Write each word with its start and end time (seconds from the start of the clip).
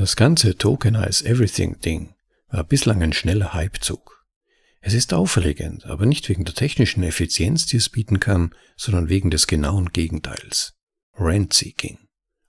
Das 0.00 0.16
ganze 0.16 0.56
Tokenize 0.56 1.26
Everything 1.26 1.78
Ding 1.78 2.14
war 2.48 2.64
bislang 2.64 3.02
ein 3.02 3.12
schneller 3.12 3.52
Hypezug. 3.52 4.24
Es 4.80 4.94
ist 4.94 5.12
aufregend, 5.12 5.84
aber 5.84 6.06
nicht 6.06 6.26
wegen 6.30 6.46
der 6.46 6.54
technischen 6.54 7.02
Effizienz, 7.02 7.66
die 7.66 7.76
es 7.76 7.90
bieten 7.90 8.18
kann, 8.18 8.54
sondern 8.78 9.10
wegen 9.10 9.30
des 9.30 9.46
genauen 9.46 9.90
Gegenteils. 9.92 10.72
Rent-Seeking, 11.18 11.98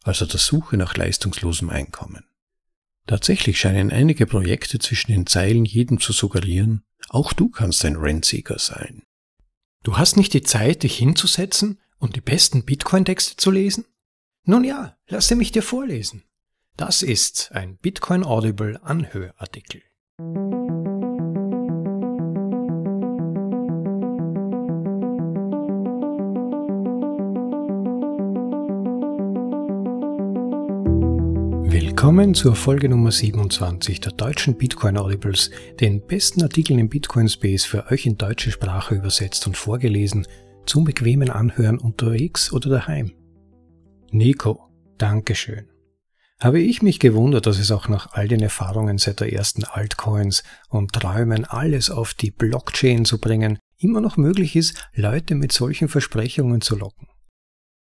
also 0.04 0.26
der 0.26 0.40
Suche 0.40 0.78
nach 0.78 0.96
leistungslosem 0.96 1.70
Einkommen. 1.70 2.24
Tatsächlich 3.06 3.60
scheinen 3.60 3.92
einige 3.92 4.28
Projekte 4.28 4.80
zwischen 4.80 5.12
den 5.12 5.28
Zeilen 5.28 5.66
jedem 5.66 6.00
zu 6.00 6.14
suggerieren, 6.14 6.86
auch 7.10 7.34
du 7.34 7.50
kannst 7.50 7.84
ein 7.84 7.98
Rentseeker 7.98 8.60
sein. 8.60 9.04
Du 9.84 9.98
hast 9.98 10.16
nicht 10.16 10.34
die 10.34 10.44
Zeit, 10.44 10.84
dich 10.84 10.98
hinzusetzen 10.98 11.82
und 11.98 12.16
die 12.16 12.22
besten 12.22 12.64
Bitcoin-Texte 12.64 13.36
zu 13.36 13.52
lesen? 13.52 13.84
Nun 14.46 14.64
ja, 14.64 14.96
lasse 15.10 15.36
mich 15.36 15.52
dir 15.52 15.64
vorlesen. 15.64 16.24
Das 16.78 17.04
ist 17.04 17.52
ein 17.54 17.78
Bitcoin 17.78 18.24
Audible 18.24 18.80
Anhörartikel. 18.82 19.82
Willkommen 31.70 32.34
zur 32.34 32.56
Folge 32.56 32.90
Nummer 32.90 33.12
27 33.12 34.00
der 34.00 34.14
deutschen 34.14 34.58
Bitcoin 34.58 34.98
Audibles, 34.98 35.52
den 35.80 36.02
besten 36.06 36.42
Artikeln 36.42 36.80
im 36.80 36.90
Bitcoin 36.90 37.30
Space 37.30 37.66
für 37.66 37.92
euch 37.92 38.06
in 38.06 38.18
deutsche 38.18 38.50
Sprache 38.50 38.96
übersetzt 38.96 39.46
und 39.46 39.56
vorgelesen, 39.56 40.26
zum 40.66 40.86
bequemen 40.86 41.30
Anhören 41.30 41.78
unterwegs 41.78 42.52
oder 42.52 42.70
daheim. 42.70 43.12
Nico, 44.12 44.70
Dankeschön 44.98 45.72
habe 46.42 46.60
ich 46.60 46.82
mich 46.82 47.00
gewundert, 47.00 47.46
dass 47.46 47.60
es 47.60 47.72
auch 47.72 47.88
nach 47.88 48.14
all 48.14 48.28
den 48.28 48.42
Erfahrungen 48.42 48.98
seit 48.98 49.20
der 49.20 49.32
ersten 49.32 49.64
Altcoins 49.64 50.44
und 50.70 50.92
Träumen, 50.92 51.46
alles 51.46 51.92
auf 51.92 52.14
die 52.14 52.32
Blockchain 52.32 53.06
zu 53.06 53.20
bringen, 53.20 53.60
immer 53.78 54.02
noch 54.02 54.18
möglich 54.18 54.56
ist, 54.56 54.90
Leute 54.94 55.36
mit 55.36 55.52
solchen 55.52 55.88
Versprechungen 55.88 56.62
zu 56.62 56.76
locken. 56.76 57.08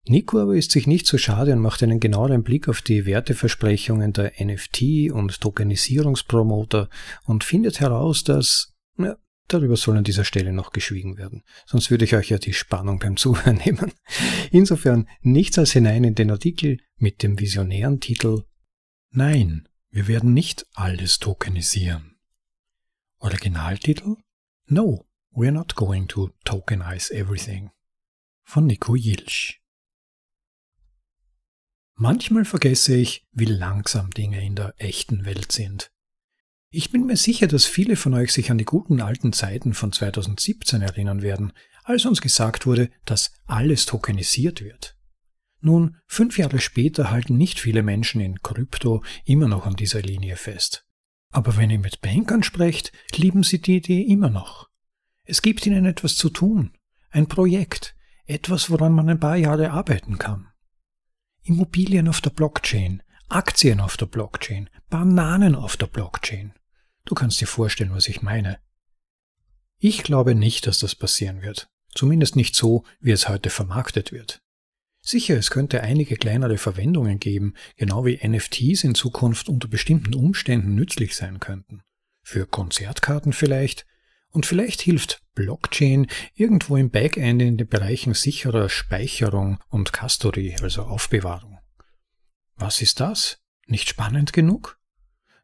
Nico 0.09 0.39
aber 0.39 0.55
ist 0.55 0.71
sich 0.71 0.87
nicht 0.87 1.07
so 1.07 1.19
schade 1.19 1.53
und 1.53 1.59
macht 1.59 1.83
einen 1.83 2.01
genaueren 2.01 2.45
Blick 2.45 2.69
auf 2.69 2.81
die 2.81 3.07
Werteversprechungen 3.07 4.13
der 4.13 4.33
NFT 4.41 5.11
und 5.13 5.41
Tokenisierungspromoter 5.41 6.89
und 7.25 7.45
findet 7.45 7.81
heraus, 7.81 8.23
dass, 8.23 8.73
ja, 8.99 9.17
darüber 9.49 9.77
soll 9.77 9.97
an 9.97 10.05
dieser 10.05 10.25
Stelle 10.25 10.53
noch 10.53 10.73
geschwiegen 10.73 11.17
werden. 11.17 11.43
Sonst 11.67 11.91
würde 11.91 12.05
ich 12.05 12.15
euch 12.15 12.31
ja 12.31 12.39
die 12.39 12.53
Spannung 12.53 12.99
beim 12.99 13.17
Zuhören 13.17 13.57
nehmen. 13.65 13.93
Insofern 14.51 15.09
nichts 15.21 15.59
als 15.59 15.73
hinein 15.73 16.05
in 16.05 16.15
den 16.15 16.31
Artikel 16.31 16.79
mit 16.97 17.23
dem 17.23 17.39
visionären 17.39 18.01
Titel 18.01 18.45
Nein, 19.11 19.69
wir 19.91 20.09
werden 20.09 20.35
nicht 20.35 20.67
alles 20.75 21.19
tokenisieren. 21.19 22.17
Originaltitel 23.19 24.17
No, 24.67 25.07
we're 25.31 25.53
not 25.53 25.75
going 25.75 26.07
to 26.09 26.31
tokenize 26.45 27.13
everything 27.15 27.71
von 28.43 28.67
Nico 28.67 28.95
Jilsch. 28.95 29.61
Manchmal 31.95 32.45
vergesse 32.45 32.95
ich, 32.95 33.27
wie 33.33 33.47
langsam 33.47 34.11
Dinge 34.11 34.45
in 34.45 34.55
der 34.55 34.75
echten 34.77 35.25
Welt 35.25 35.51
sind. 35.51 35.91
Ich 36.71 36.91
bin 36.91 37.07
mir 37.07 37.17
sicher, 37.17 37.47
dass 37.47 37.65
viele 37.65 37.97
von 37.97 38.15
euch 38.15 38.33
sich 38.33 38.51
an 38.51 38.59
die 38.59 38.65
guten 38.65 39.01
alten 39.01 39.33
Zeiten 39.33 39.73
von 39.73 39.93
2017 39.93 40.83
erinnern 40.83 41.23
werden, 41.23 41.53
als 41.85 42.05
uns 42.05 42.21
gesagt 42.21 42.67
wurde, 42.67 42.91
dass 43.05 43.33
alles 43.47 43.87
tokenisiert 43.87 44.63
wird. 44.63 44.97
Nun, 45.61 45.97
fünf 46.07 46.39
Jahre 46.39 46.61
später 46.61 47.11
halten 47.11 47.37
nicht 47.37 47.61
viele 47.61 47.83
Menschen 47.83 48.21
in 48.21 48.43
Krypto 48.43 49.03
immer 49.25 49.49
noch 49.49 49.67
an 49.67 49.77
dieser 49.77 50.03
Linie 50.03 50.37
fest. 50.37 50.87
Aber 51.31 51.57
wenn 51.57 51.71
ihr 51.71 51.79
mit 51.79 52.01
Bankern 52.01 52.43
sprecht, 52.43 52.93
lieben 53.15 53.43
sie 53.43 53.61
die 53.61 53.77
Idee 53.77 54.03
immer 54.03 54.31
noch. 54.31 54.69
Es 55.25 55.43
gibt 55.43 55.67
ihnen 55.67 55.87
etwas 55.87 56.17
zu 56.17 56.31
tun, 56.31 56.73
ein 57.11 57.27
Projekt, 57.27 57.95
etwas, 58.27 58.71
woran 58.71 58.93
man 58.93 59.09
ein 59.09 59.21
paar 59.21 59.37
Jahre 59.37 59.71
arbeiten 59.71 60.19
kann. 60.19 60.49
Immobilien 61.43 62.09
auf 62.09 62.21
der 62.21 62.31
Blockchain, 62.31 63.03
Aktien 63.29 63.81
auf 63.81 63.97
der 63.97 64.07
Blockchain, 64.07 64.71
Bananen 64.89 65.57
auf 65.57 65.77
der 65.77 65.87
Blockchain. 65.87 66.53
Du 67.05 67.15
kannst 67.15 67.41
dir 67.41 67.47
vorstellen, 67.47 67.93
was 67.93 68.09
ich 68.09 68.23
meine. 68.23 68.59
Ich 69.79 70.05
glaube 70.05 70.35
nicht, 70.35 70.67
dass 70.67 70.79
das 70.79 70.95
passieren 70.95 71.43
wird. 71.43 71.69
Zumindest 71.95 72.37
nicht 72.37 72.55
so, 72.55 72.85
wie 73.01 73.11
es 73.11 73.29
heute 73.29 73.51
vermarktet 73.51 74.13
wird. 74.13 74.43
Sicher, 75.01 75.37
es 75.37 75.51
könnte 75.51 75.83
einige 75.83 76.17
kleinere 76.17 76.59
Verwendungen 76.59 77.19
geben, 77.19 77.55
genau 77.77 78.05
wie 78.05 78.19
NFTs 78.27 78.85
in 78.85 78.95
Zukunft 78.95 79.49
unter 79.49 79.69
bestimmten 79.69 80.15
Umständen 80.15 80.75
nützlich 80.75 81.15
sein 81.17 81.41
könnten. 81.41 81.83
Für 82.23 82.47
Konzertkarten 82.47 83.33
vielleicht. 83.33 83.87
Und 84.31 84.47
vielleicht 84.47 84.83
hilft 84.83 85.23
Blockchain 85.35 86.09
irgendwo 86.35 86.77
im 86.77 86.91
Backend 86.91 87.41
in 87.41 87.57
den 87.57 87.69
Bereichen 87.69 88.15
sicherer 88.15 88.69
Speicherung 88.69 89.59
und 89.69 89.93
Custody, 89.93 90.57
also 90.61 90.83
Aufbewahrung. 90.83 91.56
Was 92.57 92.81
ist 92.81 93.01
das? 93.01 93.39
Nicht 93.67 93.89
spannend 93.89 94.33
genug? 94.33 94.81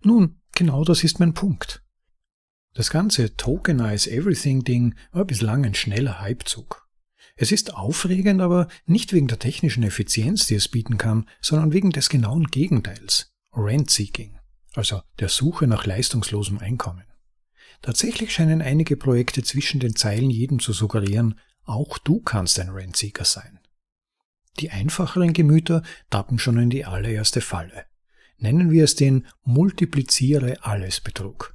Nun, 0.02 0.40
genau 0.54 0.84
das 0.84 1.04
ist 1.04 1.20
mein 1.20 1.34
Punkt. 1.34 1.82
Das 2.74 2.90
ganze 2.90 3.36
Tokenize 3.36 4.10
Everything 4.10 4.64
Ding 4.64 4.94
war 5.10 5.26
bislang 5.26 5.64
ein 5.64 5.74
schneller 5.74 6.22
Hypezug. 6.22 6.88
Es 7.36 7.52
ist 7.52 7.74
aufregend, 7.74 8.40
aber 8.40 8.68
nicht 8.86 9.12
wegen 9.12 9.28
der 9.28 9.38
technischen 9.38 9.82
Effizienz, 9.82 10.46
die 10.46 10.54
es 10.54 10.68
bieten 10.68 10.96
kann, 10.96 11.28
sondern 11.40 11.72
wegen 11.72 11.90
des 11.90 12.08
genauen 12.08 12.46
Gegenteils, 12.46 13.32
Rent-Seeking, 13.52 14.38
also 14.74 15.02
der 15.18 15.28
Suche 15.28 15.66
nach 15.66 15.84
leistungslosem 15.84 16.58
Einkommen. 16.58 17.04
Tatsächlich 17.82 18.32
scheinen 18.32 18.62
einige 18.62 18.96
Projekte 18.96 19.42
zwischen 19.42 19.80
den 19.80 19.96
Zeilen 19.96 20.30
jedem 20.30 20.60
zu 20.60 20.72
suggerieren, 20.72 21.38
auch 21.64 21.98
du 21.98 22.20
kannst 22.20 22.58
ein 22.58 22.70
Rent-Seeker 22.70 23.24
sein. 23.24 23.58
Die 24.58 24.70
einfacheren 24.70 25.32
Gemüter 25.32 25.82
tappen 26.10 26.38
schon 26.38 26.58
in 26.58 26.70
die 26.70 26.84
allererste 26.84 27.40
Falle. 27.40 27.86
Nennen 28.38 28.70
wir 28.70 28.84
es 28.84 28.96
den 28.96 29.26
Multipliziere 29.44 30.64
alles 30.64 31.00
Betrug. 31.00 31.54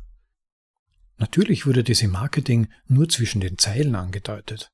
Natürlich 1.17 1.65
wurde 1.65 1.83
das 1.83 2.01
im 2.01 2.11
Marketing 2.11 2.67
nur 2.87 3.09
zwischen 3.09 3.41
den 3.41 3.57
Zeilen 3.57 3.95
angedeutet. 3.95 4.71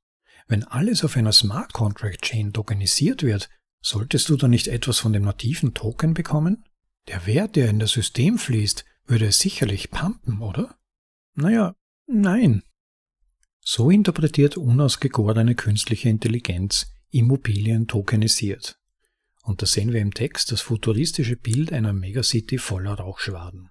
Wenn 0.47 0.63
alles 0.63 1.03
auf 1.03 1.16
einer 1.16 1.31
Smart 1.31 1.73
Contract 1.73 2.22
Chain 2.22 2.53
tokenisiert 2.53 3.23
wird, 3.23 3.50
solltest 3.81 4.29
du 4.29 4.35
dann 4.35 4.51
nicht 4.51 4.67
etwas 4.67 5.00
von 5.00 5.13
dem 5.13 5.23
nativen 5.23 5.73
Token 5.73 6.13
bekommen? 6.13 6.66
Der 7.07 7.25
Wert, 7.25 7.56
der 7.56 7.69
in 7.69 7.79
das 7.79 7.91
System 7.91 8.38
fließt, 8.38 8.85
würde 9.06 9.28
es 9.28 9.39
sicherlich 9.39 9.91
pumpen, 9.91 10.41
oder? 10.41 10.78
Naja, 11.35 11.75
nein. 12.07 12.63
So 13.62 13.89
interpretiert 13.89 14.57
unausgegorene 14.57 15.56
künstliche 15.56 16.09
Intelligenz 16.09 16.94
Immobilien 17.13 17.88
tokenisiert. 17.88 18.79
Und 19.44 19.62
da 19.62 19.66
sehen 19.66 19.94
wir 19.94 20.01
im 20.01 20.13
Text 20.13 20.51
das 20.51 20.62
futuristische 20.62 21.35
Bild 21.35 21.72
einer 21.72 21.94
Megacity 21.94 22.57
voller 22.57 22.94
Rauchschwaden. 22.94 23.69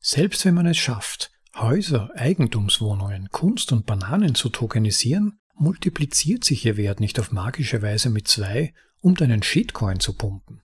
Selbst 0.00 0.44
wenn 0.44 0.54
man 0.54 0.66
es 0.66 0.78
schafft, 0.78 1.30
Häuser, 1.54 2.10
Eigentumswohnungen, 2.14 3.28
Kunst 3.30 3.70
und 3.72 3.86
Bananen 3.86 4.34
zu 4.34 4.48
tokenisieren, 4.48 5.38
multipliziert 5.54 6.44
sich 6.44 6.64
ihr 6.64 6.76
Wert 6.76 7.00
nicht 7.00 7.20
auf 7.20 7.32
magische 7.32 7.82
Weise 7.82 8.08
mit 8.08 8.26
zwei, 8.26 8.72
um 9.00 9.14
deinen 9.14 9.42
Shitcoin 9.42 10.00
zu 10.00 10.14
pumpen. 10.14 10.62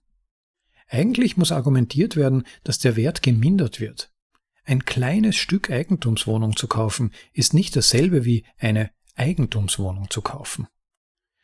Eigentlich 0.89 1.37
muss 1.37 1.53
argumentiert 1.53 2.17
werden, 2.17 2.47
dass 2.65 2.79
der 2.79 2.97
Wert 2.97 3.23
gemindert 3.23 3.81
wird. 3.81 4.11
Ein 4.65 4.85
kleines 4.85 5.37
Stück 5.37 5.71
Eigentumswohnung 5.71 6.57
zu 6.57 6.67
kaufen 6.67 7.13
ist 7.33 7.55
nicht 7.55 7.77
dasselbe 7.77 8.25
wie 8.25 8.45
eine 8.59 8.91
Eigentumswohnung 9.17 10.11
zu 10.11 10.23
kaufen. 10.23 10.69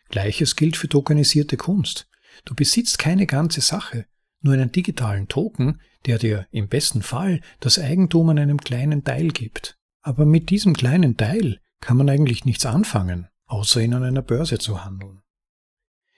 Gleiches 0.08 0.56
gilt 0.56 0.76
für 0.76 0.88
tokenisierte 0.88 1.56
Kunst. 1.56 2.08
Du 2.44 2.54
besitzt 2.54 2.98
keine 2.98 3.26
ganze 3.26 3.60
Sache, 3.60 4.06
nur 4.40 4.54
einen 4.54 4.72
digitalen 4.72 5.28
Token, 5.28 5.80
der 6.06 6.18
dir 6.18 6.46
im 6.50 6.68
besten 6.68 7.02
Fall 7.02 7.40
das 7.60 7.78
Eigentum 7.78 8.28
an 8.28 8.38
einem 8.38 8.58
kleinen 8.58 9.04
Teil 9.04 9.28
gibt. 9.28 9.78
Aber 10.02 10.26
mit 10.26 10.50
diesem 10.50 10.74
kleinen 10.74 11.16
Teil 11.16 11.60
kann 11.80 11.96
man 11.96 12.08
eigentlich 12.08 12.44
nichts 12.44 12.66
anfangen, 12.66 13.28
außer 13.46 13.80
ihn 13.80 13.94
an 13.94 14.04
einer 14.04 14.22
Börse 14.22 14.58
zu 14.58 14.84
handeln. 14.84 15.22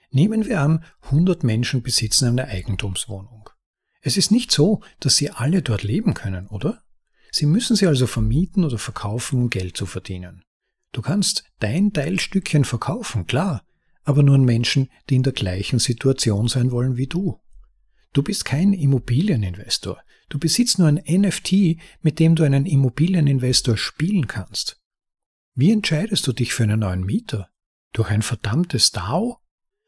Nehmen 0.09 0.45
wir 0.45 0.61
an, 0.61 0.83
100 1.01 1.43
Menschen 1.43 1.83
besitzen 1.83 2.27
eine 2.27 2.47
Eigentumswohnung. 2.47 3.49
Es 4.01 4.17
ist 4.17 4.31
nicht 4.31 4.51
so, 4.51 4.81
dass 4.99 5.17
sie 5.17 5.31
alle 5.31 5.61
dort 5.61 5.83
leben 5.83 6.13
können, 6.13 6.47
oder? 6.47 6.83
Sie 7.31 7.45
müssen 7.45 7.75
sie 7.75 7.87
also 7.87 8.07
vermieten 8.07 8.63
oder 8.63 8.77
verkaufen, 8.77 9.41
um 9.41 9.49
Geld 9.49 9.75
zu 9.75 9.85
verdienen. 9.85 10.44
Du 10.95 11.01
kannst 11.01 11.43
dein 11.59 11.91
Teilstückchen 11.91 12.63
verkaufen, 12.63 13.27
klar, 13.27 13.65
aber 14.05 14.23
nur 14.23 14.35
an 14.35 14.45
Menschen, 14.45 14.89
die 15.09 15.15
in 15.15 15.23
der 15.23 15.33
gleichen 15.33 15.77
Situation 15.77 16.47
sein 16.47 16.71
wollen 16.71 16.95
wie 16.95 17.07
du. 17.07 17.41
Du 18.13 18.23
bist 18.23 18.45
kein 18.45 18.71
Immobilieninvestor. 18.71 20.01
Du 20.29 20.39
besitzt 20.39 20.79
nur 20.79 20.87
ein 20.87 21.03
NFT, 21.05 21.81
mit 22.01 22.19
dem 22.19 22.35
du 22.35 22.43
einen 22.43 22.65
Immobilieninvestor 22.65 23.75
spielen 23.75 24.27
kannst. 24.27 24.79
Wie 25.53 25.73
entscheidest 25.73 26.25
du 26.27 26.31
dich 26.31 26.53
für 26.53 26.63
einen 26.63 26.79
neuen 26.79 27.03
Mieter? 27.03 27.49
Durch 27.91 28.09
ein 28.09 28.21
verdammtes 28.21 28.93
DAO? 28.93 29.39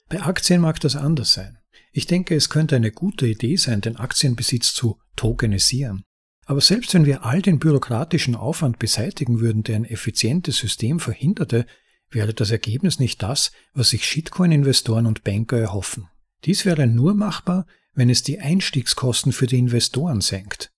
Bei 0.10 0.22
Aktien 0.22 0.60
mag 0.60 0.82
das 0.82 0.98
anders 0.98 1.32
sein. 1.32 1.58
Ich 1.94 2.06
denke, 2.06 2.36
es 2.36 2.50
könnte 2.50 2.76
eine 2.76 2.92
gute 2.92 3.28
Idee 3.28 3.56
sein, 3.56 3.80
den 3.80 3.96
Aktienbesitz 3.96 4.74
zu 4.74 5.00
tokenisieren. 5.16 6.04
Aber 6.48 6.62
selbst 6.62 6.94
wenn 6.94 7.06
wir 7.06 7.26
all 7.26 7.42
den 7.42 7.60
bürokratischen 7.60 8.34
Aufwand 8.34 8.80
beseitigen 8.80 9.42
würden, 9.42 9.64
der 9.64 9.76
ein 9.76 9.84
effizientes 9.84 10.58
System 10.58 11.02
verhinderte, 11.02 11.66
wäre 12.10 12.34
das 12.34 12.52
Ergebnis 12.52 13.00
nicht 13.00 13.22
das, 13.22 13.52
was 13.74 13.90
sich 13.90 14.06
Shitcoin-Investoren 14.06 15.08
und 15.08 15.26
Banker 15.26 15.60
erhoffen. 15.60 16.08
Dies 16.46 16.64
wäre 16.64 16.88
nur 16.88 17.16
machbar, 17.16 17.68
wenn 17.94 18.10
es 18.10 18.24
die 18.24 18.40
Einstiegskosten 18.40 19.34
für 19.34 19.46
die 19.46 19.58
Investoren 19.58 20.22
senkt. 20.22 20.72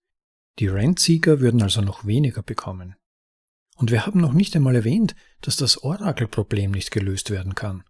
Die 0.58 0.66
Rentsieger 0.66 1.40
würden 1.40 1.62
also 1.62 1.82
noch 1.82 2.04
weniger 2.04 2.42
bekommen. 2.42 2.96
Und 3.76 3.92
wir 3.92 4.08
haben 4.08 4.20
noch 4.20 4.34
nicht 4.34 4.56
einmal 4.56 4.76
erwähnt, 4.76 5.16
dass 5.42 5.56
das 5.56 5.84
Oracle-Problem 5.84 6.72
nicht 6.72 6.90
gelöst 6.90 7.30
werden 7.30 7.54
kann. 7.54 7.84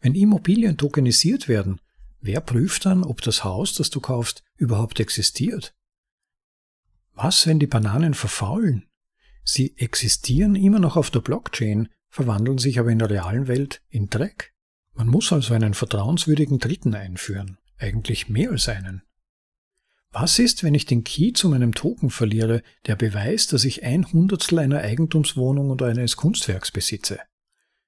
Wenn 0.00 0.14
Immobilien 0.14 0.76
tokenisiert 0.76 1.48
werden, 1.48 1.80
wer 2.20 2.40
prüft 2.40 2.86
dann, 2.86 3.02
ob 3.02 3.20
das 3.20 3.42
Haus, 3.42 3.74
das 3.74 3.90
du 3.90 4.00
kaufst, 4.00 4.44
überhaupt 4.56 5.00
existiert? 5.00 5.74
Was, 7.14 7.46
wenn 7.46 7.58
die 7.58 7.66
Bananen 7.66 8.14
verfaulen? 8.14 8.86
Sie 9.44 9.76
existieren 9.76 10.54
immer 10.54 10.78
noch 10.78 10.96
auf 10.96 11.10
der 11.10 11.20
Blockchain, 11.20 11.88
verwandeln 12.08 12.58
sich 12.58 12.78
aber 12.78 12.90
in 12.90 12.98
der 12.98 13.10
realen 13.10 13.48
Welt 13.48 13.82
in 13.88 14.08
Dreck. 14.08 14.52
Man 14.94 15.08
muss 15.08 15.32
also 15.32 15.54
einen 15.54 15.74
vertrauenswürdigen 15.74 16.58
Dritten 16.58 16.94
einführen, 16.94 17.58
eigentlich 17.78 18.28
mehr 18.28 18.50
als 18.50 18.68
einen. 18.68 19.02
Was 20.12 20.40
ist, 20.40 20.64
wenn 20.64 20.74
ich 20.74 20.86
den 20.86 21.04
Key 21.04 21.32
zu 21.32 21.48
meinem 21.48 21.72
Token 21.72 22.10
verliere, 22.10 22.62
der 22.86 22.96
beweist, 22.96 23.52
dass 23.52 23.64
ich 23.64 23.84
ein 23.84 24.12
Hundertstel 24.12 24.58
einer 24.58 24.80
Eigentumswohnung 24.80 25.70
oder 25.70 25.86
eines 25.86 26.16
Kunstwerks 26.16 26.72
besitze? 26.72 27.20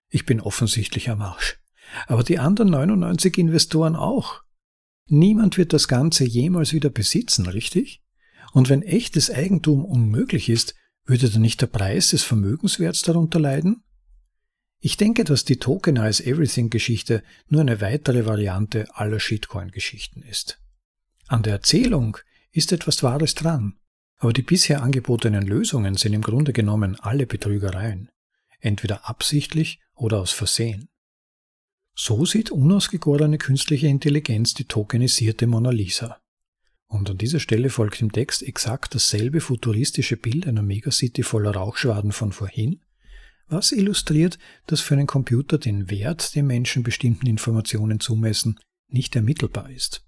Ich 0.08 0.24
bin 0.24 0.40
offensichtlich 0.40 1.10
am 1.10 1.20
Arsch. 1.20 1.58
Aber 2.06 2.22
die 2.22 2.38
anderen 2.38 2.70
99 2.70 3.38
Investoren 3.38 3.96
auch. 3.96 4.42
Niemand 5.06 5.58
wird 5.58 5.72
das 5.72 5.88
Ganze 5.88 6.24
jemals 6.24 6.72
wieder 6.72 6.90
besitzen, 6.90 7.46
richtig? 7.46 8.01
Und 8.52 8.68
wenn 8.68 8.82
echtes 8.82 9.30
Eigentum 9.30 9.84
unmöglich 9.84 10.48
ist, 10.48 10.74
würde 11.04 11.28
dann 11.28 11.42
nicht 11.42 11.60
der 11.60 11.66
Preis 11.66 12.10
des 12.10 12.22
Vermögenswerts 12.22 13.02
darunter 13.02 13.40
leiden? 13.40 13.82
Ich 14.78 14.96
denke, 14.96 15.24
dass 15.24 15.44
die 15.44 15.56
Tokenize 15.56 16.24
Everything 16.24 16.70
Geschichte 16.70 17.22
nur 17.48 17.60
eine 17.60 17.80
weitere 17.80 18.26
Variante 18.26 18.86
aller 18.94 19.20
Shitcoin 19.20 19.70
Geschichten 19.70 20.22
ist. 20.22 20.60
An 21.28 21.42
der 21.42 21.54
Erzählung 21.54 22.18
ist 22.50 22.72
etwas 22.72 23.02
Wahres 23.02 23.34
dran, 23.34 23.78
aber 24.16 24.32
die 24.32 24.42
bisher 24.42 24.82
angebotenen 24.82 25.46
Lösungen 25.46 25.96
sind 25.96 26.12
im 26.12 26.22
Grunde 26.22 26.52
genommen 26.52 26.96
alle 27.00 27.26
Betrügereien, 27.26 28.10
entweder 28.60 29.08
absichtlich 29.08 29.80
oder 29.94 30.20
aus 30.20 30.32
Versehen. 30.32 30.88
So 31.94 32.24
sieht 32.24 32.50
unausgegorene 32.50 33.38
künstliche 33.38 33.86
Intelligenz 33.86 34.54
die 34.54 34.64
tokenisierte 34.64 35.46
Mona 35.46 35.70
Lisa. 35.70 36.21
Und 36.92 37.08
an 37.08 37.16
dieser 37.16 37.40
Stelle 37.40 37.70
folgt 37.70 38.02
im 38.02 38.12
Text 38.12 38.42
exakt 38.42 38.94
dasselbe 38.94 39.40
futuristische 39.40 40.18
Bild 40.18 40.46
einer 40.46 40.60
Megacity 40.60 41.22
voller 41.22 41.52
Rauchschwaden 41.52 42.12
von 42.12 42.32
vorhin, 42.32 42.82
was 43.46 43.72
illustriert, 43.72 44.38
dass 44.66 44.82
für 44.82 44.92
einen 44.92 45.06
Computer 45.06 45.56
den 45.56 45.88
Wert, 45.90 46.34
den 46.34 46.46
Menschen 46.46 46.82
bestimmten 46.82 47.26
Informationen 47.26 47.98
zumessen, 47.98 48.60
nicht 48.88 49.16
ermittelbar 49.16 49.70
ist. 49.70 50.06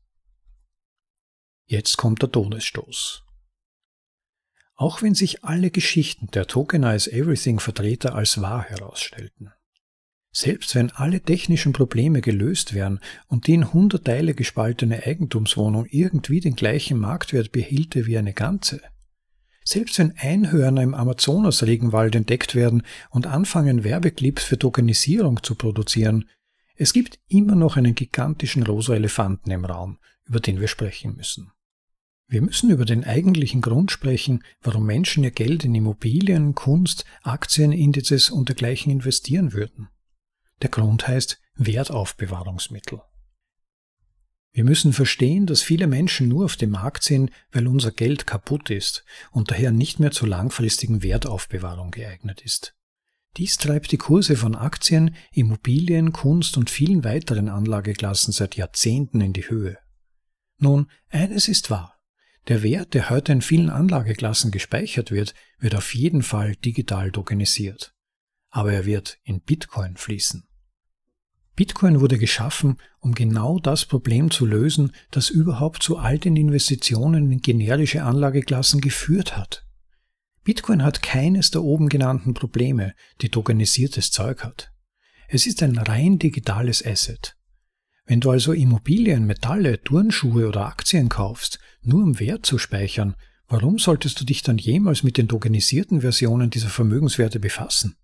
Jetzt 1.65 1.97
kommt 1.97 2.21
der 2.21 2.31
Todesstoß. 2.31 3.23
Auch 4.75 5.01
wenn 5.01 5.15
sich 5.15 5.43
alle 5.43 5.71
Geschichten 5.71 6.27
der 6.35 6.47
Tokenize 6.47 7.11
Everything 7.11 7.61
Vertreter 7.61 8.15
als 8.15 8.43
wahr 8.43 8.63
herausstellten. 8.63 9.55
Selbst 10.37 10.75
wenn 10.75 10.91
alle 10.91 11.21
technischen 11.21 11.73
Probleme 11.73 12.21
gelöst 12.21 12.75
wären 12.75 12.99
und 13.29 13.47
die 13.47 13.55
in 13.55 13.73
hundert 13.73 14.05
Teile 14.05 14.35
gespaltene 14.35 15.07
Eigentumswohnung 15.07 15.87
irgendwie 15.89 16.41
den 16.41 16.57
gleichen 16.57 16.99
Marktwert 16.99 17.53
behielte 17.53 18.07
wie 18.07 18.19
eine 18.19 18.33
ganze. 18.33 18.81
Selbst 19.65 19.97
wenn 20.01 20.13
Einhörner 20.19 20.83
im 20.83 20.93
Amazonas-Regenwald 20.93 22.17
entdeckt 22.17 22.57
werden 22.57 22.83
und 23.11 23.29
anfangen 23.29 23.85
Werbeclips 23.85 24.43
für 24.43 24.59
Tokenisierung 24.59 25.41
zu 25.45 25.55
produzieren, 25.55 26.29
es 26.75 26.93
gibt 26.93 27.21
immer 27.29 27.55
noch 27.55 27.77
einen 27.77 27.95
gigantischen 27.95 28.65
rosa 28.65 28.97
Elefanten 28.97 29.53
im 29.53 29.65
Raum, 29.65 29.99
über 30.25 30.41
den 30.41 30.61
wir 30.61 30.67
sprechen 30.67 31.15
müssen. 31.15 31.53
Wir 32.27 32.43
müssen 32.43 32.71
über 32.71 32.85
den 32.85 33.05
eigentlichen 33.05 33.61
Grund 33.61 33.93
sprechen, 33.93 34.43
warum 34.63 34.85
Menschen 34.85 35.23
ihr 35.23 35.31
Geld 35.31 35.65
in 35.65 35.77
Immobilien, 35.77 36.57
Kunst, 36.57 37.05
Aktienindizes 37.23 38.31
und 38.31 38.49
dergleichen 38.49 38.91
investieren 38.91 39.53
würden. 39.53 39.91
Der 40.63 40.71
Grund 40.71 41.07
heißt 41.07 41.41
Wertaufbewahrungsmittel. 41.57 43.03
Wir 44.53 44.65
müssen 44.65 44.93
verstehen, 44.93 45.47
dass 45.47 45.63
viele 45.63 45.89
Menschen 45.89 46.29
nur 46.29 46.45
auf 46.45 46.57
dem 46.57 46.71
Markt 46.71 47.03
sind, 47.03 47.33
weil 47.51 47.67
unser 47.67 47.91
Geld 47.91 48.25
kaputt 48.25 48.71
ist 48.71 49.05
und 49.33 49.51
daher 49.51 49.73
nicht 49.73 49.99
mehr 49.99 50.13
zur 50.13 50.29
langfristigen 50.29 51.03
Wertaufbewahrung 51.03 51.91
geeignet 51.91 52.41
ist. 52.41 52.77
Dies 53.37 53.57
treibt 53.57 53.91
die 53.91 53.99
Kurse 53.99 54.37
von 54.37 54.55
Aktien, 54.55 55.17
Immobilien, 55.33 56.13
Kunst 56.13 56.57
und 56.57 56.71
vielen 56.71 57.03
weiteren 57.03 57.49
Anlageklassen 57.49 58.33
seit 58.33 58.55
Jahrzehnten 58.55 59.21
in 59.21 59.33
die 59.33 59.49
Höhe. 59.49 59.77
Nun, 60.59 60.89
eines 61.11 61.49
ist 61.49 61.69
wahr. 61.69 61.99
Der 62.47 62.63
Wert, 62.63 62.95
der 62.95 63.11
heute 63.11 63.33
in 63.33 63.43
vielen 63.43 63.71
Anlageklassen 63.71 64.53
gespeichert 64.53 65.11
wird, 65.11 65.35
wird 65.59 65.75
auf 65.75 65.95
jeden 65.95 66.23
Fall 66.23 66.55
digital 66.55 67.11
tokenisiert. 67.11 67.93
Aber 68.55 68.73
er 68.73 68.87
wird 68.87 69.19
in 69.25 69.41
Bitcoin 69.41 69.97
fließen. 69.97 70.45
Bitcoin 71.57 72.01
wurde 72.01 72.19
geschaffen, 72.19 72.79
um 73.01 73.13
genau 73.13 73.59
das 73.59 73.85
Problem 73.85 74.31
zu 74.31 74.47
lösen, 74.47 74.93
das 75.11 75.29
überhaupt 75.29 75.83
zu 75.83 75.99
all 75.99 76.21
den 76.21 76.37
Investitionen 76.37 77.33
in 77.33 77.41
generische 77.41 78.05
Anlageklassen 78.05 78.81
geführt 78.81 79.37
hat. 79.37 79.67
Bitcoin 80.45 80.85
hat 80.85 81.03
keines 81.03 81.51
der 81.51 81.65
oben 81.65 81.89
genannten 81.89 82.33
Probleme, 82.33 82.95
die 83.23 83.29
tokenisiertes 83.29 84.13
Zeug 84.13 84.45
hat. 84.45 84.71
Es 85.27 85.49
ist 85.49 85.61
ein 85.65 85.77
rein 85.77 86.21
digitales 86.21 86.87
Asset. 86.87 87.37
Wenn 88.07 88.21
du 88.21 88.31
also 88.31 88.53
Immobilien, 88.53 89.27
Metalle, 89.27 89.83
Turnschuhe 89.83 90.47
oder 90.47 90.67
Aktien 90.67 91.09
kaufst, 91.09 91.59
nur 91.83 92.05
um 92.05 92.21
Wert 92.21 92.47
zu 92.47 92.59
speichern, 92.59 93.17
warum 93.49 93.81
solltest 93.81 94.21
du 94.21 94.25
dich 94.25 94.43
dann 94.43 94.59
jemals 94.59 95.03
mit 95.03 95.19
den 95.19 95.27
tokenisierten 95.27 96.03
Versionen 96.03 96.51
dieser 96.51 96.69
Vermögenswerte 96.69 97.41
befassen? 97.41 97.97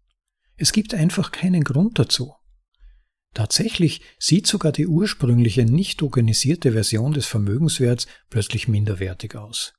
Es 0.61 0.73
gibt 0.73 0.93
einfach 0.93 1.33
keinen 1.33 1.65
Grund 1.65 1.99
dazu. 1.99 2.35
Tatsächlich 3.33 4.03
sieht 4.19 4.47
sogar 4.47 4.73
die 4.73 4.87
ursprüngliche 4.87 5.65
nicht 5.65 6.01
tokenisierte 6.01 6.73
Version 6.73 7.15
des 7.15 7.25
Vermögenswerts 7.25 8.07
plötzlich 8.29 8.69
minderwertig 8.69 9.37
aus. 9.37 9.73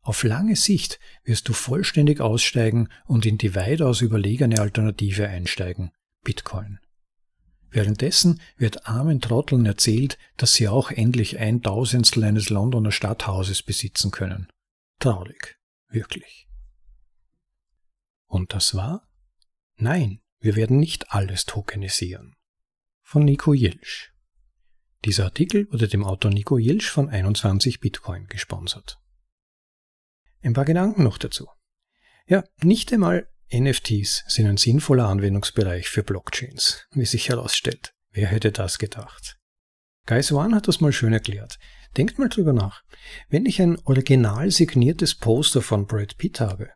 Auf 0.00 0.22
lange 0.22 0.56
Sicht 0.56 0.98
wirst 1.24 1.50
du 1.50 1.52
vollständig 1.52 2.22
aussteigen 2.22 2.88
und 3.04 3.26
in 3.26 3.36
die 3.36 3.54
weitaus 3.54 4.00
überlegene 4.00 4.58
Alternative 4.58 5.28
einsteigen, 5.28 5.90
Bitcoin. 6.22 6.78
Währenddessen 7.68 8.40
wird 8.56 8.86
armen 8.86 9.20
Trotteln 9.20 9.66
erzählt, 9.66 10.16
dass 10.38 10.54
sie 10.54 10.66
auch 10.66 10.92
endlich 10.92 11.38
ein 11.38 11.60
Tausendstel 11.60 12.24
eines 12.24 12.48
Londoner 12.48 12.90
Stadthauses 12.90 13.62
besitzen 13.62 14.10
können. 14.10 14.48
Traurig, 14.98 15.58
wirklich. 15.90 16.48
Und 18.26 18.54
das 18.54 18.74
war? 18.74 19.06
Nein, 19.76 20.20
wir 20.40 20.56
werden 20.56 20.78
nicht 20.78 21.12
alles 21.12 21.44
tokenisieren. 21.46 22.36
Von 23.02 23.24
Nico 23.24 23.52
Jilsch. 23.52 24.12
Dieser 25.04 25.24
Artikel 25.24 25.70
wurde 25.70 25.88
dem 25.88 26.04
Autor 26.04 26.30
Nico 26.30 26.58
Jilsch 26.58 26.90
von 26.90 27.08
21 27.08 27.80
Bitcoin 27.80 28.26
gesponsert. 28.26 28.98
Ein 30.42 30.52
paar 30.52 30.64
Gedanken 30.64 31.02
noch 31.02 31.18
dazu. 31.18 31.48
Ja, 32.26 32.44
nicht 32.62 32.92
einmal 32.92 33.28
NFTs 33.52 34.24
sind 34.26 34.46
ein 34.46 34.56
sinnvoller 34.56 35.08
Anwendungsbereich 35.08 35.88
für 35.88 36.02
Blockchains, 36.02 36.86
wie 36.92 37.04
sich 37.04 37.28
herausstellt. 37.28 37.94
Wer 38.10 38.28
hätte 38.28 38.52
das 38.52 38.78
gedacht? 38.78 39.38
Guy 40.06 40.22
Swan 40.22 40.54
hat 40.54 40.68
das 40.68 40.80
mal 40.80 40.92
schön 40.92 41.12
erklärt. 41.12 41.58
Denkt 41.96 42.18
mal 42.18 42.28
drüber 42.28 42.52
nach. 42.52 42.82
Wenn 43.28 43.46
ich 43.46 43.60
ein 43.60 43.78
original 43.84 44.50
signiertes 44.50 45.14
Poster 45.14 45.62
von 45.62 45.86
Brad 45.86 46.16
Pitt 46.16 46.40
habe, 46.40 46.70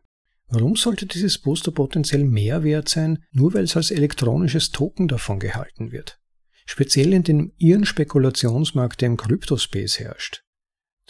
warum 0.49 0.77
sollte 0.77 1.07
dieses 1.07 1.39
Poster 1.39 1.71
potenziell 1.71 2.25
mehr 2.25 2.63
wert 2.65 2.89
sein, 2.89 3.25
nur 3.33 3.55
weil 3.55 3.65
es 3.65 3.77
als 3.77 3.91
elektronisches 3.91 4.71
Token 4.71 5.09
davon 5.09 5.39
gehalten 5.39 5.93
wird? 5.93 6.19
Speziell 6.67 7.13
in 7.13 7.23
dem 7.23 7.53
irren 7.57 7.87
Spekulationsmarkt, 7.87 9.01
der 9.01 9.09
im 9.09 9.17
Kryptospace 9.17 10.01
herrscht. 10.01 10.43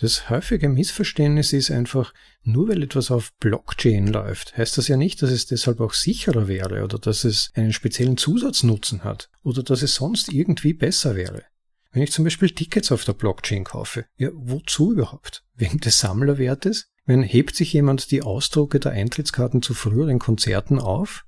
Das 0.00 0.30
häufige 0.30 0.68
Missverständnis 0.68 1.52
ist 1.52 1.72
einfach, 1.72 2.14
nur 2.44 2.68
weil 2.68 2.84
etwas 2.84 3.10
auf 3.10 3.32
Blockchain 3.40 4.06
läuft, 4.06 4.56
heißt 4.56 4.78
das 4.78 4.86
ja 4.86 4.96
nicht, 4.96 5.20
dass 5.22 5.32
es 5.32 5.46
deshalb 5.46 5.80
auch 5.80 5.92
sicherer 5.92 6.46
wäre 6.46 6.84
oder 6.84 7.00
dass 7.00 7.24
es 7.24 7.50
einen 7.54 7.72
speziellen 7.72 8.16
Zusatznutzen 8.16 9.02
hat 9.02 9.28
oder 9.42 9.64
dass 9.64 9.82
es 9.82 9.96
sonst 9.96 10.32
irgendwie 10.32 10.72
besser 10.72 11.16
wäre. 11.16 11.42
Wenn 11.90 12.02
ich 12.02 12.12
zum 12.12 12.22
Beispiel 12.22 12.50
Tickets 12.50 12.92
auf 12.92 13.04
der 13.04 13.14
Blockchain 13.14 13.64
kaufe, 13.64 14.06
ja, 14.16 14.28
wozu 14.34 14.92
überhaupt? 14.92 15.44
Wegen 15.56 15.78
des 15.78 15.98
Sammlerwertes? 15.98 16.92
Wenn 17.08 17.22
hebt 17.22 17.56
sich 17.56 17.72
jemand 17.72 18.10
die 18.10 18.20
Ausdrucke 18.20 18.80
der 18.80 18.92
Eintrittskarten 18.92 19.62
zu 19.62 19.72
früheren 19.72 20.18
Konzerten 20.18 20.78
auf? 20.78 21.24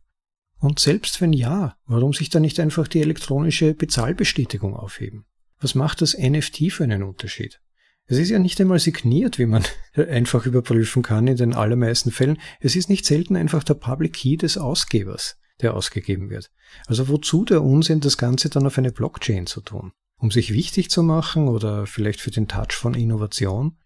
Und 0.58 0.78
selbst 0.78 1.22
wenn 1.22 1.32
ja, 1.32 1.74
warum 1.86 2.12
sich 2.12 2.28
da 2.28 2.38
nicht 2.38 2.60
einfach 2.60 2.86
die 2.86 3.00
elektronische 3.00 3.72
Bezahlbestätigung 3.72 4.76
aufheben? 4.76 5.24
Was 5.58 5.74
macht 5.74 6.02
das 6.02 6.14
NFT 6.14 6.70
für 6.70 6.84
einen 6.84 7.02
Unterschied? 7.02 7.62
Es 8.04 8.18
ist 8.18 8.28
ja 8.28 8.38
nicht 8.38 8.60
einmal 8.60 8.78
signiert, 8.78 9.38
wie 9.38 9.46
man 9.46 9.64
einfach 9.94 10.44
überprüfen 10.44 11.02
kann 11.02 11.26
in 11.26 11.38
den 11.38 11.54
allermeisten 11.54 12.10
Fällen. 12.10 12.38
Es 12.60 12.76
ist 12.76 12.90
nicht 12.90 13.06
selten 13.06 13.34
einfach 13.34 13.64
der 13.64 13.72
Public 13.72 14.12
Key 14.12 14.36
des 14.36 14.58
Ausgebers, 14.58 15.38
der 15.62 15.72
ausgegeben 15.72 16.28
wird. 16.28 16.50
Also 16.88 17.08
wozu 17.08 17.46
der 17.46 17.62
Unsinn, 17.62 18.00
das 18.00 18.18
Ganze 18.18 18.50
dann 18.50 18.66
auf 18.66 18.76
eine 18.76 18.92
Blockchain 18.92 19.46
zu 19.46 19.62
tun? 19.62 19.92
Um 20.18 20.30
sich 20.30 20.52
wichtig 20.52 20.90
zu 20.90 21.02
machen 21.02 21.48
oder 21.48 21.86
vielleicht 21.86 22.20
für 22.20 22.30
den 22.30 22.48
Touch 22.48 22.72
von 22.72 22.92
Innovation? 22.92 23.78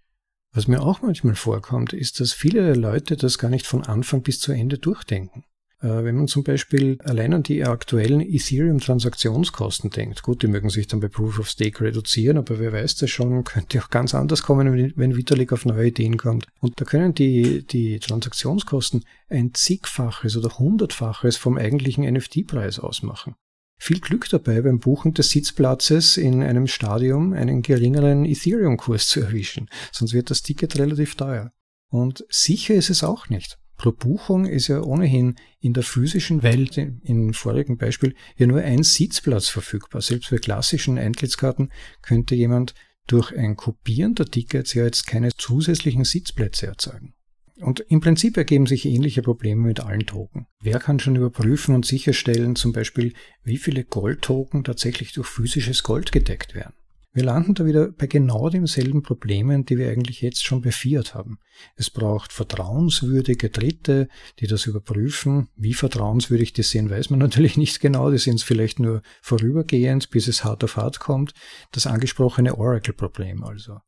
Was 0.54 0.68
mir 0.68 0.82
auch 0.82 1.02
manchmal 1.02 1.34
vorkommt, 1.34 1.92
ist, 1.92 2.20
dass 2.20 2.32
viele 2.32 2.74
Leute 2.74 3.16
das 3.16 3.38
gar 3.38 3.50
nicht 3.50 3.66
von 3.66 3.82
Anfang 3.82 4.22
bis 4.22 4.38
zu 4.38 4.52
Ende 4.52 4.78
durchdenken. 4.78 5.42
Äh, 5.80 6.04
wenn 6.04 6.14
man 6.14 6.28
zum 6.28 6.44
Beispiel 6.44 6.96
allein 7.02 7.34
an 7.34 7.42
die 7.42 7.64
aktuellen 7.64 8.20
Ethereum-Transaktionskosten 8.20 9.90
denkt, 9.90 10.22
gut, 10.22 10.44
die 10.44 10.46
mögen 10.46 10.70
sich 10.70 10.86
dann 10.86 11.00
bei 11.00 11.08
Proof 11.08 11.40
of 11.40 11.48
Stake 11.48 11.84
reduzieren, 11.84 12.38
aber 12.38 12.60
wer 12.60 12.72
weiß 12.72 12.94
das 12.96 13.10
schon, 13.10 13.42
könnte 13.42 13.82
auch 13.82 13.90
ganz 13.90 14.14
anders 14.14 14.44
kommen, 14.44 14.92
wenn 14.94 15.16
Vitalik 15.16 15.52
auf 15.52 15.66
neue 15.66 15.88
Ideen 15.88 16.16
kommt. 16.16 16.46
Und 16.60 16.80
da 16.80 16.84
können 16.84 17.14
die, 17.14 17.66
die 17.66 17.98
Transaktionskosten 17.98 19.04
ein 19.28 19.54
zigfaches 19.54 20.36
oder 20.36 20.56
hundertfaches 20.56 21.36
vom 21.36 21.58
eigentlichen 21.58 22.04
NFT-Preis 22.04 22.78
ausmachen. 22.78 23.34
Viel 23.76 24.00
Glück 24.00 24.28
dabei 24.30 24.62
beim 24.62 24.78
Buchen 24.78 25.14
des 25.14 25.30
Sitzplatzes 25.30 26.16
in 26.16 26.42
einem 26.42 26.66
Stadium 26.66 27.32
einen 27.32 27.62
geringeren 27.62 28.24
Ethereum-Kurs 28.24 29.08
zu 29.08 29.20
erwischen, 29.20 29.68
sonst 29.92 30.12
wird 30.12 30.30
das 30.30 30.42
Ticket 30.42 30.78
relativ 30.78 31.16
teuer. 31.16 31.52
Und 31.88 32.24
sicher 32.28 32.74
ist 32.74 32.90
es 32.90 33.04
auch 33.04 33.28
nicht. 33.28 33.58
Pro 33.76 33.92
Buchung 33.92 34.46
ist 34.46 34.68
ja 34.68 34.80
ohnehin 34.80 35.36
in 35.60 35.74
der 35.74 35.82
physischen 35.82 36.42
Welt, 36.42 36.76
im 36.78 37.34
vorigen 37.34 37.76
Beispiel, 37.76 38.14
ja 38.36 38.46
nur 38.46 38.60
ein 38.60 38.82
Sitzplatz 38.82 39.48
verfügbar. 39.48 40.00
Selbst 40.00 40.30
bei 40.30 40.38
klassischen 40.38 40.96
Eintrittskarten 40.96 41.72
könnte 42.00 42.34
jemand 42.34 42.74
durch 43.06 43.36
ein 43.36 43.56
Kopieren 43.56 44.14
der 44.14 44.26
Tickets 44.26 44.74
ja 44.74 44.84
jetzt 44.84 45.06
keine 45.06 45.34
zusätzlichen 45.36 46.04
Sitzplätze 46.04 46.66
erzeugen. 46.66 47.14
Und 47.60 47.80
im 47.88 48.00
Prinzip 48.00 48.36
ergeben 48.36 48.66
sich 48.66 48.84
ähnliche 48.84 49.22
Probleme 49.22 49.62
mit 49.62 49.80
allen 49.80 50.06
Token. 50.06 50.46
Wer 50.60 50.80
kann 50.80 50.98
schon 50.98 51.16
überprüfen 51.16 51.74
und 51.74 51.86
sicherstellen, 51.86 52.56
zum 52.56 52.72
Beispiel, 52.72 53.12
wie 53.44 53.58
viele 53.58 53.84
Goldtoken 53.84 54.64
tatsächlich 54.64 55.12
durch 55.12 55.28
physisches 55.28 55.82
Gold 55.84 56.10
gedeckt 56.10 56.54
werden? 56.54 56.74
Wir 57.14 57.22
landen 57.22 57.54
da 57.54 57.64
wieder 57.64 57.92
bei 57.92 58.08
genau 58.08 58.48
denselben 58.48 59.04
Problemen, 59.04 59.64
die 59.64 59.78
wir 59.78 59.88
eigentlich 59.88 60.20
jetzt 60.20 60.44
schon 60.44 60.62
bei 60.62 60.72
haben. 60.72 61.38
Es 61.76 61.88
braucht 61.88 62.32
vertrauenswürdige 62.32 63.50
Dritte, 63.50 64.08
die 64.40 64.48
das 64.48 64.66
überprüfen. 64.66 65.46
Wie 65.54 65.74
vertrauenswürdig 65.74 66.54
die 66.54 66.64
sind, 66.64 66.90
weiß 66.90 67.10
man 67.10 67.18
natürlich 67.20 67.56
nicht 67.56 67.78
genau. 67.78 68.10
Die 68.10 68.18
sind 68.18 68.36
es 68.36 68.42
vielleicht 68.42 68.80
nur 68.80 69.00
vorübergehend, 69.22 70.10
bis 70.10 70.26
es 70.26 70.42
hart 70.42 70.64
auf 70.64 70.76
hart 70.76 70.98
kommt. 70.98 71.34
Das 71.70 71.86
angesprochene 71.86 72.58
Oracle-Problem 72.58 73.44
also. 73.44 73.78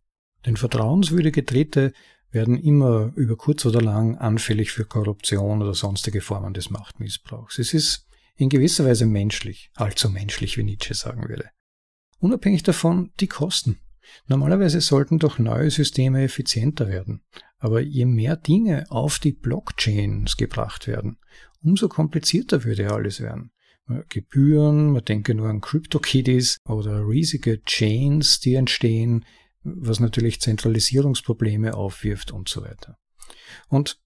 Denn 0.47 0.57
vertrauenswürdige 0.57 1.43
Dritte 1.43 1.93
werden 2.37 2.57
immer 2.57 3.13
über 3.17 3.37
kurz 3.37 3.67
oder 3.67 3.81
lang 3.81 4.17
anfällig 4.19 4.71
für 4.71 4.85
Korruption 4.85 5.63
oder 5.63 5.75
sonstige 5.75 6.21
Formen 6.21 6.55
des 6.55 6.71
Machtmissbrauchs. 6.71 7.59
Es 7.59 7.75
ist 7.75 8.07
in 8.37 8.51
gewisser 8.51 8.85
Weise 8.85 9.07
menschlich, 9.07 9.71
allzu 9.75 10.11
menschlich, 10.11 10.57
wie 10.57 10.63
Nietzsche 10.63 10.95
sagen 10.95 11.29
würde. 11.29 11.49
Unabhängig 12.21 12.63
davon 12.63 13.11
die 13.21 13.27
Kosten. 13.27 13.79
Normalerweise 14.29 14.81
sollten 14.81 15.19
doch 15.19 15.39
neue 15.39 15.71
Systeme 15.71 16.23
effizienter 16.23 16.89
werden. 16.89 17.23
Aber 17.59 17.81
je 17.81 18.05
mehr 18.05 18.37
Dinge 18.37 18.85
auf 18.91 19.19
die 19.19 19.33
Blockchains 19.33 20.37
gebracht 20.37 20.87
werden, 20.87 21.19
umso 21.63 21.89
komplizierter 21.89 22.65
würde 22.65 22.93
alles 22.93 23.21
werden. 23.21 23.51
Gebühren, 24.09 24.93
man 24.93 25.05
denke 25.05 25.35
nur 25.35 25.49
an 25.49 25.61
CryptoKitties 25.61 26.59
oder 26.69 27.09
riesige 27.09 27.63
Chains, 27.63 28.41
die 28.41 28.55
entstehen, 28.55 29.25
was 29.75 30.01
natürlich 30.01 30.41
Zentralisierungsprobleme 30.41 31.75
aufwirft 31.75 32.31
und 32.31 32.49
so 32.49 32.63
weiter. 32.63 32.99
Und 33.69 34.01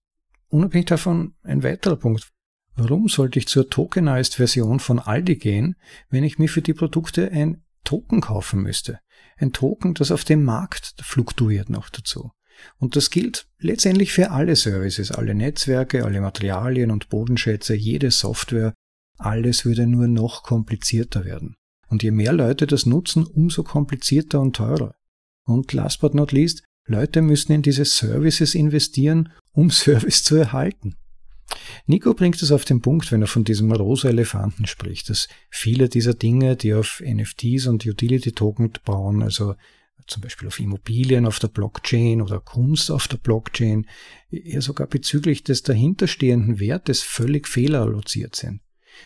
unabhängig 0.49 0.87
davon 0.87 1.35
ein 1.43 1.63
weiterer 1.63 1.97
Punkt. 1.97 2.31
Warum 2.75 3.09
sollte 3.09 3.39
ich 3.39 3.47
zur 3.47 3.69
tokenized 3.69 4.37
Version 4.37 4.81
von 4.81 4.99
Aldi 4.99 5.37
gehen, 5.37 5.77
wenn 6.09 6.25
ich 6.25 6.39
mir 6.39 6.49
für 6.49 6.63
die 6.63 6.73
Produkte 6.73 7.31
ein 7.31 7.63
Token 7.85 8.21
kaufen 8.21 8.63
müsste. 8.63 9.01
Ein 9.37 9.53
Token, 9.53 9.95
das 9.95 10.11
auf 10.11 10.25
dem 10.25 10.45
Markt 10.45 10.95
fluktuiert 11.03 11.71
noch 11.71 11.89
dazu. 11.89 12.31
Und 12.79 12.95
das 12.95 13.11
gilt 13.11 13.49
letztendlich 13.59 14.13
für 14.13 14.31
alle 14.31 14.55
Services, 14.55 15.11
alle 15.11 15.35
Netzwerke, 15.35 16.05
alle 16.05 16.21
Materialien 16.21 16.91
und 16.91 17.09
Bodenschätze, 17.09 17.75
jede 17.75 18.11
Software. 18.11 18.75
Alles 19.17 19.65
würde 19.65 19.87
nur 19.87 20.09
noch 20.09 20.43
komplizierter 20.43 21.25
werden. 21.25 21.57
Und 21.89 22.03
je 22.03 22.11
mehr 22.11 22.33
Leute 22.33 22.67
das 22.67 22.87
nutzen, 22.87 23.25
umso 23.25 23.65
komplizierter 23.65 24.41
und 24.41 24.55
teurer. 24.55 24.95
Und 25.45 25.73
last 25.73 26.01
but 26.01 26.15
not 26.15 26.33
least, 26.33 26.63
Leute 26.87 27.23
müssen 27.23 27.53
in 27.53 27.63
diese 27.63 27.85
Services 27.85 28.55
investieren, 28.55 29.33
um 29.53 29.71
Service 29.71 30.23
zu 30.23 30.37
erhalten. 30.37 30.97
Nico 31.87 32.15
bringt 32.15 32.41
es 32.43 32.53
auf 32.53 32.65
den 32.65 32.81
Punkt, 32.81 33.11
wenn 33.11 33.23
er 33.23 33.27
von 33.27 33.45
diesem 33.45 33.73
rosa 33.73 34.09
Elefanten 34.09 34.67
spricht, 34.67 35.11
dass 35.11 35.29
viele 35.51 35.89
dieser 35.89 36.15
Dinge, 36.15 36.57
die 36.57 36.75
auf 36.75 37.03
NFTs 37.05 37.67
und 37.67 37.85
Utility 37.85 38.33
Token 38.33 38.73
bauen, 38.85 39.23
also 39.23 39.55
zum 40.07 40.23
Beispiel 40.23 40.49
auf 40.49 40.59
Immobilien 40.59 41.27
auf 41.27 41.39
der 41.39 41.49
Blockchain 41.49 42.21
oder 42.21 42.41
Kunst 42.41 42.91
auf 42.91 43.09
der 43.09 43.19
Blockchain, 43.19 43.87
ja 44.31 44.61
sogar 44.61 44.87
bezüglich 44.87 45.45
des 45.45 45.63
dahinterstehenden 45.63 46.59
Wertes 46.59 47.03
völlig 47.03 47.49
fehleralloziert 47.49 48.37
sind. 48.37 48.61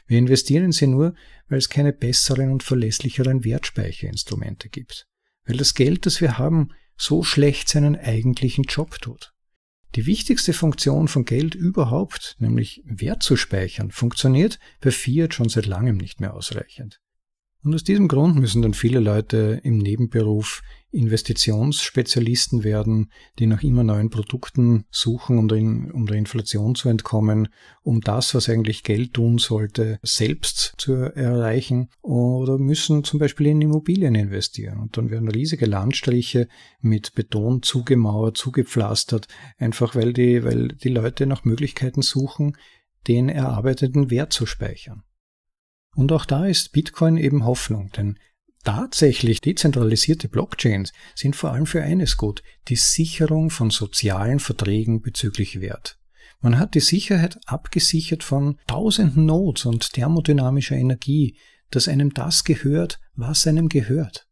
Wir 0.06 0.18
investieren 0.18 0.64
in 0.64 0.72
sie 0.72 0.86
nur, 0.86 1.14
weil 1.48 1.58
es 1.58 1.68
keine 1.68 1.92
besseren 1.92 2.50
und 2.50 2.62
verlässlicheren 2.62 3.44
Wertspeicherinstrumente 3.44 4.68
gibt. 4.68 5.06
Weil 5.44 5.56
das 5.56 5.74
Geld, 5.74 6.06
das 6.06 6.20
wir 6.20 6.38
haben, 6.38 6.70
so 6.96 7.22
schlecht 7.22 7.68
seinen 7.68 7.96
eigentlichen 7.96 8.64
Job 8.64 9.00
tut. 9.00 9.32
Die 9.94 10.06
wichtigste 10.06 10.52
Funktion 10.52 11.06
von 11.06 11.24
Geld 11.24 11.54
überhaupt, 11.54 12.36
nämlich 12.38 12.82
Wert 12.84 13.22
zu 13.22 13.36
speichern, 13.36 13.92
funktioniert 13.92 14.58
bei 14.80 14.90
Fiat 14.90 15.34
schon 15.34 15.48
seit 15.48 15.66
langem 15.66 15.96
nicht 15.96 16.20
mehr 16.20 16.34
ausreichend. 16.34 17.00
Und 17.64 17.74
aus 17.74 17.82
diesem 17.82 18.08
Grund 18.08 18.36
müssen 18.36 18.60
dann 18.60 18.74
viele 18.74 19.00
Leute 19.00 19.58
im 19.64 19.78
Nebenberuf 19.78 20.62
Investitionsspezialisten 20.90 22.62
werden, 22.62 23.10
die 23.38 23.46
nach 23.46 23.62
immer 23.62 23.82
neuen 23.82 24.10
Produkten 24.10 24.84
suchen, 24.90 25.38
um 25.38 25.48
der, 25.48 25.58
um 25.58 26.06
der, 26.06 26.18
Inflation 26.18 26.74
zu 26.74 26.90
entkommen, 26.90 27.48
um 27.82 28.02
das, 28.02 28.34
was 28.34 28.50
eigentlich 28.50 28.82
Geld 28.84 29.14
tun 29.14 29.38
sollte, 29.38 29.98
selbst 30.02 30.74
zu 30.76 30.92
erreichen 30.92 31.88
oder 32.02 32.58
müssen 32.58 33.02
zum 33.02 33.18
Beispiel 33.18 33.46
in 33.46 33.62
Immobilien 33.62 34.14
investieren. 34.14 34.78
Und 34.78 34.98
dann 34.98 35.10
werden 35.10 35.28
riesige 35.28 35.66
Landstriche 35.66 36.48
mit 36.80 37.14
Beton 37.14 37.62
zugemauert, 37.62 38.36
zugepflastert, 38.36 39.26
einfach 39.56 39.96
weil 39.96 40.12
die, 40.12 40.44
weil 40.44 40.68
die 40.68 40.90
Leute 40.90 41.26
nach 41.26 41.44
Möglichkeiten 41.44 42.02
suchen, 42.02 42.58
den 43.08 43.30
erarbeiteten 43.30 44.10
Wert 44.10 44.34
zu 44.34 44.44
speichern. 44.44 45.02
Und 45.94 46.12
auch 46.12 46.24
da 46.24 46.46
ist 46.46 46.72
Bitcoin 46.72 47.16
eben 47.16 47.44
Hoffnung, 47.44 47.90
denn 47.92 48.18
tatsächlich 48.64 49.40
dezentralisierte 49.40 50.28
Blockchains 50.28 50.92
sind 51.14 51.36
vor 51.36 51.52
allem 51.52 51.66
für 51.66 51.82
eines 51.82 52.16
gut, 52.16 52.42
die 52.68 52.76
Sicherung 52.76 53.50
von 53.50 53.70
sozialen 53.70 54.40
Verträgen 54.40 55.02
bezüglich 55.02 55.60
Wert. 55.60 55.98
Man 56.40 56.58
hat 56.58 56.74
die 56.74 56.80
Sicherheit 56.80 57.38
abgesichert 57.46 58.22
von 58.22 58.58
tausenden 58.66 59.26
Nodes 59.26 59.66
und 59.66 59.92
thermodynamischer 59.92 60.76
Energie, 60.76 61.38
dass 61.70 61.88
einem 61.88 62.12
das 62.12 62.44
gehört, 62.44 63.00
was 63.14 63.46
einem 63.46 63.68
gehört. 63.68 64.26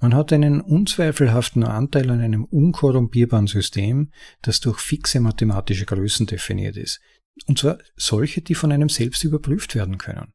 Man 0.00 0.14
hat 0.14 0.32
einen 0.32 0.60
unzweifelhaften 0.60 1.64
Anteil 1.64 2.10
an 2.10 2.20
einem 2.20 2.44
unkorrumpierbaren 2.44 3.48
System, 3.48 4.12
das 4.42 4.60
durch 4.60 4.78
fixe 4.78 5.20
mathematische 5.20 5.86
Größen 5.86 6.26
definiert 6.26 6.76
ist. 6.76 7.00
Und 7.46 7.58
zwar 7.58 7.78
solche, 7.96 8.40
die 8.40 8.54
von 8.54 8.72
einem 8.72 8.88
selbst 8.88 9.24
überprüft 9.24 9.74
werden 9.74 9.98
können. 9.98 10.32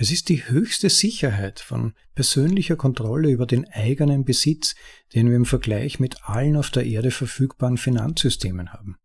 Es 0.00 0.10
ist 0.10 0.30
die 0.30 0.48
höchste 0.48 0.88
Sicherheit 0.88 1.60
von 1.60 1.92
persönlicher 2.14 2.76
Kontrolle 2.76 3.28
über 3.28 3.44
den 3.44 3.68
eigenen 3.68 4.24
Besitz, 4.24 4.74
den 5.12 5.28
wir 5.28 5.36
im 5.36 5.44
Vergleich 5.44 6.00
mit 6.00 6.24
allen 6.24 6.56
auf 6.56 6.70
der 6.70 6.86
Erde 6.86 7.10
verfügbaren 7.10 7.76
Finanzsystemen 7.76 8.72
haben. 8.72 8.96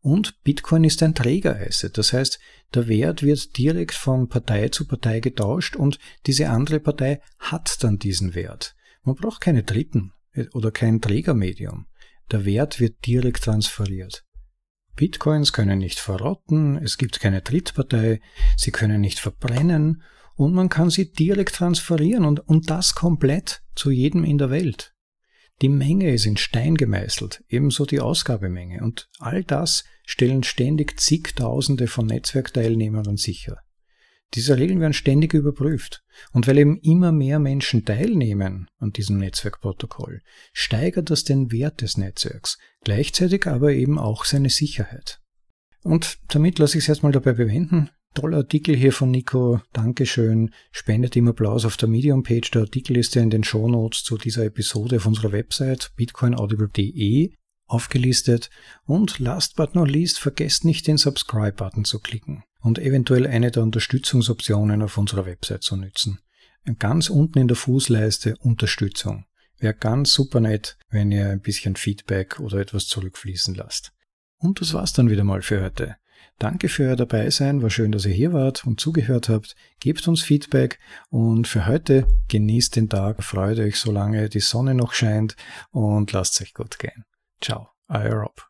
Und 0.00 0.42
Bitcoin 0.42 0.82
ist 0.82 1.04
ein 1.04 1.14
Trägerasset, 1.14 1.96
das 1.96 2.12
heißt, 2.12 2.40
der 2.74 2.88
Wert 2.88 3.22
wird 3.22 3.56
direkt 3.56 3.94
von 3.94 4.28
Partei 4.28 4.70
zu 4.70 4.88
Partei 4.88 5.20
getauscht 5.20 5.76
und 5.76 6.00
diese 6.26 6.50
andere 6.50 6.80
Partei 6.80 7.20
hat 7.38 7.84
dann 7.84 8.00
diesen 8.00 8.34
Wert. 8.34 8.74
Man 9.04 9.14
braucht 9.14 9.40
keine 9.40 9.62
Dritten 9.62 10.14
oder 10.52 10.72
kein 10.72 11.00
Trägermedium. 11.00 11.86
Der 12.32 12.44
Wert 12.44 12.80
wird 12.80 13.06
direkt 13.06 13.44
transferiert. 13.44 14.24
Bitcoins 14.96 15.52
können 15.52 15.78
nicht 15.78 16.00
verrotten, 16.00 16.76
es 16.76 16.98
gibt 16.98 17.20
keine 17.20 17.40
Drittpartei, 17.40 18.20
sie 18.56 18.72
können 18.72 19.00
nicht 19.00 19.20
verbrennen 19.20 20.02
und 20.36 20.54
man 20.54 20.68
kann 20.68 20.90
sie 20.90 21.12
direkt 21.12 21.54
transferieren 21.54 22.24
und, 22.24 22.40
und 22.40 22.70
das 22.70 22.94
komplett 22.94 23.62
zu 23.74 23.90
jedem 23.90 24.24
in 24.24 24.38
der 24.38 24.50
Welt. 24.50 24.94
Die 25.62 25.68
Menge 25.68 26.12
ist 26.12 26.26
in 26.26 26.36
Stein 26.36 26.74
gemeißelt, 26.74 27.44
ebenso 27.48 27.86
die 27.86 28.00
Ausgabemenge 28.00 28.82
und 28.82 29.08
all 29.18 29.44
das 29.44 29.84
stellen 30.04 30.42
ständig 30.42 31.00
zigtausende 31.00 31.86
von 31.86 32.06
Netzwerkteilnehmern 32.06 33.16
sicher. 33.16 33.58
Diese 34.34 34.58
Regeln 34.58 34.80
werden 34.80 34.92
ständig 34.92 35.32
überprüft. 35.32 36.02
Und 36.32 36.46
weil 36.46 36.58
eben 36.58 36.78
immer 36.80 37.12
mehr 37.12 37.38
Menschen 37.38 37.84
teilnehmen 37.84 38.68
an 38.78 38.90
diesem 38.90 39.18
Netzwerkprotokoll, 39.18 40.22
steigert 40.52 41.10
das 41.10 41.24
den 41.24 41.52
Wert 41.52 41.80
des 41.80 41.96
Netzwerks, 41.96 42.58
gleichzeitig 42.82 43.46
aber 43.46 43.72
eben 43.72 43.98
auch 43.98 44.24
seine 44.24 44.50
Sicherheit. 44.50 45.20
Und 45.82 46.18
damit 46.28 46.58
lasse 46.58 46.78
ich 46.78 46.84
es 46.84 46.88
jetzt 46.88 47.02
mal 47.02 47.12
dabei 47.12 47.32
bewenden. 47.32 47.90
Toller 48.14 48.38
Artikel 48.38 48.76
hier 48.76 48.92
von 48.92 49.10
Nico, 49.10 49.60
Dankeschön. 49.72 50.54
Spendet 50.70 51.16
ihm 51.16 51.26
Applaus 51.26 51.64
auf 51.64 51.76
der 51.76 51.88
Medium-Page. 51.88 52.48
Der 52.52 52.62
Artikel 52.62 52.96
ist 52.96 53.16
ja 53.16 53.22
in 53.22 53.30
den 53.30 53.42
Shownotes 53.42 54.04
zu 54.04 54.16
dieser 54.16 54.44
Episode 54.44 54.96
auf 54.96 55.06
unserer 55.06 55.32
Website 55.32 55.90
bitcoinaudible.de 55.96 57.34
aufgelistet. 57.66 58.50
Und 58.84 59.18
last 59.18 59.56
but 59.56 59.74
not 59.74 59.90
least, 59.90 60.20
vergesst 60.20 60.64
nicht 60.64 60.86
den 60.86 60.96
Subscribe-Button 60.96 61.84
zu 61.84 61.98
klicken 61.98 62.44
und 62.60 62.78
eventuell 62.78 63.26
eine 63.26 63.50
der 63.50 63.64
Unterstützungsoptionen 63.64 64.82
auf 64.82 64.96
unserer 64.96 65.26
Website 65.26 65.64
zu 65.64 65.76
nützen. 65.76 66.20
Ganz 66.78 67.10
unten 67.10 67.40
in 67.40 67.48
der 67.48 67.56
Fußleiste 67.56 68.36
Unterstützung. 68.38 69.24
Wäre 69.58 69.74
ganz 69.74 70.12
super 70.12 70.38
nett, 70.38 70.78
wenn 70.88 71.10
ihr 71.10 71.30
ein 71.30 71.40
bisschen 71.40 71.74
Feedback 71.74 72.38
oder 72.38 72.58
etwas 72.58 72.86
zurückfließen 72.86 73.56
lasst. 73.56 73.92
Und 74.38 74.60
das 74.60 74.72
war's 74.72 74.92
dann 74.92 75.10
wieder 75.10 75.24
mal 75.24 75.42
für 75.42 75.62
heute. 75.62 75.96
Danke 76.38 76.68
für 76.68 76.84
euer 76.88 76.96
Dabeisein, 76.96 77.62
war 77.62 77.70
schön, 77.70 77.92
dass 77.92 78.06
ihr 78.06 78.12
hier 78.12 78.32
wart 78.32 78.66
und 78.66 78.80
zugehört 78.80 79.28
habt. 79.28 79.54
Gebt 79.80 80.06
uns 80.08 80.22
Feedback 80.22 80.78
und 81.10 81.46
für 81.46 81.66
heute 81.66 82.06
genießt 82.28 82.76
den 82.76 82.88
Tag, 82.88 83.22
freut 83.22 83.58
euch, 83.58 83.76
solange 83.78 84.28
die 84.28 84.40
Sonne 84.40 84.74
noch 84.74 84.92
scheint 84.92 85.36
und 85.70 86.12
lasst 86.12 86.40
euch 86.42 86.52
gut 86.52 86.78
gehen. 86.78 87.04
Ciao, 87.40 87.68
euer 87.88 88.14
Rob. 88.14 88.42